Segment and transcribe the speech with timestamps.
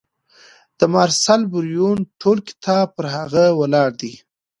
[0.77, 4.13] د مارسل بریون ټول کتاب پر هغه ولاړ دی.